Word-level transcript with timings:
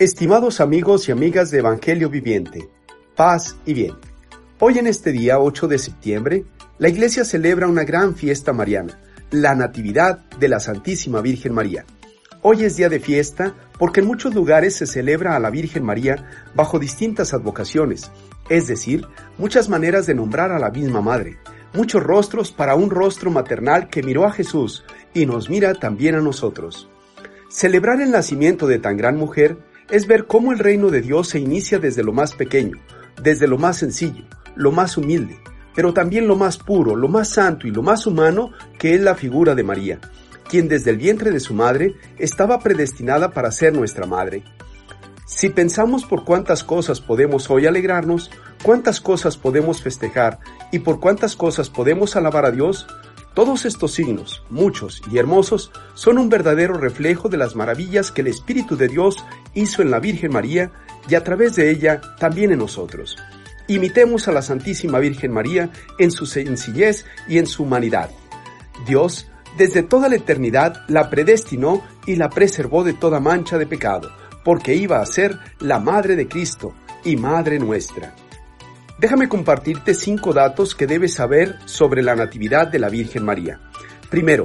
Estimados 0.00 0.60
amigos 0.60 1.08
y 1.08 1.12
amigas 1.12 1.52
de 1.52 1.58
Evangelio 1.58 2.10
Viviente, 2.10 2.68
paz 3.14 3.56
y 3.64 3.74
bien. 3.74 3.94
Hoy 4.58 4.80
en 4.80 4.88
este 4.88 5.12
día 5.12 5.38
8 5.38 5.68
de 5.68 5.78
septiembre, 5.78 6.44
la 6.78 6.88
iglesia 6.88 7.24
celebra 7.24 7.68
una 7.68 7.84
gran 7.84 8.16
fiesta 8.16 8.52
mariana, 8.52 9.00
la 9.30 9.54
Natividad 9.54 10.18
de 10.40 10.48
la 10.48 10.58
Santísima 10.58 11.20
Virgen 11.20 11.54
María. 11.54 11.84
Hoy 12.42 12.64
es 12.64 12.74
día 12.74 12.88
de 12.88 12.98
fiesta 12.98 13.54
porque 13.78 14.00
en 14.00 14.08
muchos 14.08 14.34
lugares 14.34 14.74
se 14.74 14.88
celebra 14.88 15.36
a 15.36 15.38
la 15.38 15.50
Virgen 15.50 15.84
María 15.84 16.28
bajo 16.56 16.80
distintas 16.80 17.32
advocaciones, 17.32 18.10
es 18.48 18.66
decir, 18.66 19.06
muchas 19.38 19.68
maneras 19.68 20.06
de 20.06 20.16
nombrar 20.16 20.50
a 20.50 20.58
la 20.58 20.70
misma 20.70 21.02
Madre, 21.02 21.38
muchos 21.72 22.02
rostros 22.02 22.50
para 22.50 22.74
un 22.74 22.90
rostro 22.90 23.30
maternal 23.30 23.88
que 23.88 24.02
miró 24.02 24.24
a 24.24 24.32
Jesús 24.32 24.84
y 25.14 25.24
nos 25.24 25.48
mira 25.48 25.72
también 25.72 26.16
a 26.16 26.20
nosotros. 26.20 26.88
Celebrar 27.48 28.00
el 28.00 28.10
nacimiento 28.10 28.66
de 28.66 28.80
tan 28.80 28.96
gran 28.96 29.16
mujer 29.16 29.56
es 29.90 30.06
ver 30.06 30.26
cómo 30.26 30.52
el 30.52 30.58
reino 30.58 30.90
de 30.90 31.02
Dios 31.02 31.28
se 31.28 31.38
inicia 31.38 31.78
desde 31.78 32.02
lo 32.02 32.12
más 32.12 32.34
pequeño, 32.34 32.78
desde 33.22 33.46
lo 33.46 33.58
más 33.58 33.76
sencillo, 33.78 34.24
lo 34.56 34.72
más 34.72 34.96
humilde, 34.96 35.38
pero 35.74 35.92
también 35.92 36.26
lo 36.26 36.36
más 36.36 36.58
puro, 36.58 36.96
lo 36.96 37.08
más 37.08 37.28
santo 37.28 37.66
y 37.66 37.70
lo 37.70 37.82
más 37.82 38.06
humano 38.06 38.52
que 38.78 38.94
es 38.94 39.00
la 39.00 39.14
figura 39.14 39.54
de 39.54 39.64
María, 39.64 40.00
quien 40.48 40.68
desde 40.68 40.90
el 40.90 40.98
vientre 40.98 41.30
de 41.30 41.40
su 41.40 41.54
madre 41.54 41.94
estaba 42.18 42.60
predestinada 42.60 43.30
para 43.30 43.50
ser 43.50 43.74
nuestra 43.74 44.06
madre. 44.06 44.44
Si 45.26 45.48
pensamos 45.48 46.04
por 46.04 46.24
cuántas 46.24 46.62
cosas 46.62 47.00
podemos 47.00 47.50
hoy 47.50 47.66
alegrarnos, 47.66 48.30
cuántas 48.62 49.00
cosas 49.00 49.36
podemos 49.36 49.82
festejar 49.82 50.38
y 50.70 50.80
por 50.80 51.00
cuántas 51.00 51.34
cosas 51.34 51.70
podemos 51.70 52.14
alabar 52.14 52.44
a 52.44 52.50
Dios, 52.50 52.86
todos 53.34 53.64
estos 53.64 53.92
signos, 53.92 54.44
muchos 54.48 55.02
y 55.10 55.18
hermosos, 55.18 55.72
son 55.94 56.18
un 56.18 56.28
verdadero 56.28 56.74
reflejo 56.74 57.28
de 57.28 57.36
las 57.36 57.56
maravillas 57.56 58.12
que 58.12 58.20
el 58.20 58.28
Espíritu 58.28 58.76
de 58.76 58.88
Dios 58.88 59.24
hizo 59.54 59.82
en 59.82 59.90
la 59.90 59.98
Virgen 59.98 60.32
María 60.32 60.70
y 61.08 61.16
a 61.16 61.24
través 61.24 61.56
de 61.56 61.70
ella 61.70 62.00
también 62.18 62.52
en 62.52 62.60
nosotros. 62.60 63.16
Imitemos 63.66 64.28
a 64.28 64.32
la 64.32 64.42
Santísima 64.42 64.98
Virgen 65.00 65.32
María 65.32 65.70
en 65.98 66.10
su 66.10 66.26
sencillez 66.26 67.06
y 67.28 67.38
en 67.38 67.46
su 67.46 67.64
humanidad. 67.64 68.10
Dios, 68.86 69.26
desde 69.56 69.82
toda 69.82 70.08
la 70.08 70.16
eternidad, 70.16 70.84
la 70.88 71.10
predestinó 71.10 71.82
y 72.06 72.16
la 72.16 72.30
preservó 72.30 72.84
de 72.84 72.92
toda 72.92 73.20
mancha 73.20 73.58
de 73.58 73.66
pecado, 73.66 74.12
porque 74.44 74.74
iba 74.74 75.00
a 75.00 75.06
ser 75.06 75.38
la 75.58 75.80
Madre 75.80 76.14
de 76.14 76.28
Cristo 76.28 76.74
y 77.04 77.16
Madre 77.16 77.58
nuestra. 77.58 78.14
Déjame 79.04 79.28
compartirte 79.28 79.92
cinco 79.92 80.32
datos 80.32 80.74
que 80.74 80.86
debes 80.86 81.12
saber 81.12 81.58
sobre 81.66 82.02
la 82.02 82.16
Natividad 82.16 82.68
de 82.68 82.78
la 82.78 82.88
Virgen 82.88 83.22
María. 83.22 83.60
Primero, 84.08 84.44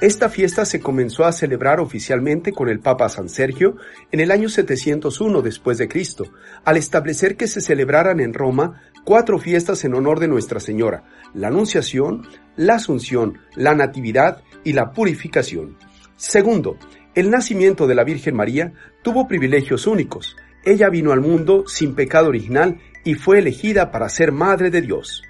esta 0.00 0.28
fiesta 0.28 0.64
se 0.64 0.80
comenzó 0.80 1.26
a 1.26 1.30
celebrar 1.30 1.78
oficialmente 1.78 2.50
con 2.50 2.68
el 2.68 2.80
Papa 2.80 3.08
San 3.08 3.28
Sergio 3.28 3.76
en 4.10 4.18
el 4.18 4.32
año 4.32 4.48
701 4.48 5.42
después 5.42 5.78
de 5.78 5.86
Cristo, 5.86 6.24
al 6.64 6.76
establecer 6.76 7.36
que 7.36 7.46
se 7.46 7.60
celebraran 7.60 8.18
en 8.18 8.34
Roma 8.34 8.82
cuatro 9.04 9.38
fiestas 9.38 9.84
en 9.84 9.94
honor 9.94 10.18
de 10.18 10.26
Nuestra 10.26 10.58
Señora, 10.58 11.04
la 11.32 11.46
Anunciación, 11.46 12.26
la 12.56 12.74
Asunción, 12.74 13.38
la 13.54 13.76
Natividad 13.76 14.42
y 14.64 14.72
la 14.72 14.90
Purificación. 14.90 15.76
Segundo, 16.16 16.78
el 17.14 17.30
nacimiento 17.30 17.86
de 17.86 17.94
la 17.94 18.04
Virgen 18.04 18.36
María 18.36 18.72
tuvo 19.02 19.26
privilegios 19.26 19.86
únicos. 19.86 20.36
Ella 20.64 20.88
vino 20.88 21.12
al 21.12 21.20
mundo 21.20 21.64
sin 21.66 21.94
pecado 21.94 22.28
original 22.28 22.78
y 23.04 23.14
fue 23.14 23.38
elegida 23.38 23.90
para 23.90 24.08
ser 24.08 24.32
Madre 24.32 24.70
de 24.70 24.82
Dios. 24.82 25.22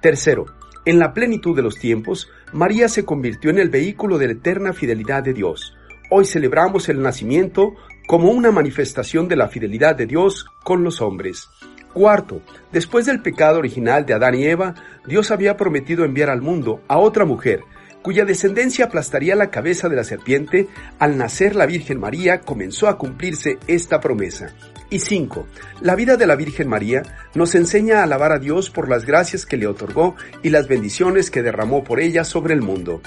Tercero, 0.00 0.46
en 0.84 0.98
la 0.98 1.14
plenitud 1.14 1.56
de 1.56 1.62
los 1.62 1.76
tiempos, 1.76 2.28
María 2.52 2.88
se 2.88 3.04
convirtió 3.04 3.50
en 3.50 3.58
el 3.58 3.70
vehículo 3.70 4.18
de 4.18 4.26
la 4.26 4.32
eterna 4.34 4.72
fidelidad 4.72 5.22
de 5.22 5.32
Dios. 5.32 5.74
Hoy 6.10 6.26
celebramos 6.26 6.88
el 6.88 7.00
nacimiento 7.00 7.74
como 8.06 8.30
una 8.30 8.50
manifestación 8.50 9.26
de 9.26 9.36
la 9.36 9.48
fidelidad 9.48 9.96
de 9.96 10.06
Dios 10.06 10.44
con 10.62 10.84
los 10.84 11.00
hombres. 11.00 11.48
Cuarto, 11.94 12.42
después 12.70 13.06
del 13.06 13.22
pecado 13.22 13.58
original 13.58 14.04
de 14.04 14.14
Adán 14.14 14.34
y 14.34 14.44
Eva, 14.44 14.74
Dios 15.06 15.30
había 15.30 15.56
prometido 15.56 16.04
enviar 16.04 16.28
al 16.28 16.42
mundo 16.42 16.82
a 16.86 16.98
otra 16.98 17.24
mujer, 17.24 17.62
cuya 18.04 18.26
descendencia 18.26 18.84
aplastaría 18.84 19.34
la 19.34 19.48
cabeza 19.48 19.88
de 19.88 19.96
la 19.96 20.04
serpiente, 20.04 20.68
al 20.98 21.16
nacer 21.16 21.56
la 21.56 21.64
Virgen 21.64 21.98
María 21.98 22.42
comenzó 22.42 22.88
a 22.88 22.98
cumplirse 22.98 23.56
esta 23.66 23.98
promesa. 23.98 24.54
Y 24.90 24.98
5. 24.98 25.46
La 25.80 25.96
vida 25.96 26.18
de 26.18 26.26
la 26.26 26.36
Virgen 26.36 26.68
María 26.68 27.02
nos 27.34 27.54
enseña 27.54 28.00
a 28.00 28.02
alabar 28.02 28.32
a 28.32 28.38
Dios 28.38 28.68
por 28.68 28.90
las 28.90 29.06
gracias 29.06 29.46
que 29.46 29.56
le 29.56 29.66
otorgó 29.66 30.16
y 30.42 30.50
las 30.50 30.68
bendiciones 30.68 31.30
que 31.30 31.42
derramó 31.42 31.82
por 31.82 31.98
ella 31.98 32.24
sobre 32.24 32.52
el 32.52 32.60
mundo. 32.60 33.00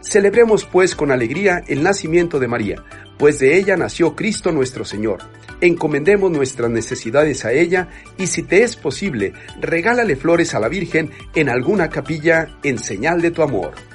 Celebremos 0.00 0.64
pues 0.64 0.94
con 0.94 1.10
alegría 1.10 1.62
el 1.66 1.82
nacimiento 1.82 2.40
de 2.40 2.48
María, 2.48 2.82
pues 3.18 3.38
de 3.40 3.58
ella 3.58 3.76
nació 3.76 4.16
Cristo 4.16 4.50
nuestro 4.50 4.86
Señor. 4.86 5.18
Encomendemos 5.60 6.30
nuestras 6.30 6.70
necesidades 6.70 7.44
a 7.44 7.52
ella 7.52 7.88
y 8.16 8.28
si 8.28 8.44
te 8.44 8.62
es 8.62 8.76
posible, 8.76 9.34
regálale 9.60 10.16
flores 10.16 10.54
a 10.54 10.58
la 10.58 10.68
Virgen 10.68 11.10
en 11.34 11.50
alguna 11.50 11.90
capilla 11.90 12.48
en 12.62 12.78
señal 12.78 13.20
de 13.20 13.30
tu 13.30 13.42
amor. 13.42 13.87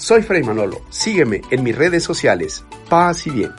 Soy 0.00 0.22
Fray 0.22 0.42
Manolo. 0.42 0.80
Sígueme 0.88 1.42
en 1.50 1.62
mis 1.62 1.76
redes 1.76 2.02
sociales. 2.02 2.64
Paz 2.88 3.26
y 3.26 3.30
bien. 3.30 3.52